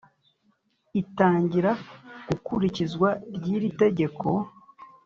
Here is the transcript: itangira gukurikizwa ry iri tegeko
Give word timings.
itangira 1.01 1.71
gukurikizwa 2.27 3.09
ry 3.35 3.45
iri 3.55 3.69
tegeko 3.81 4.27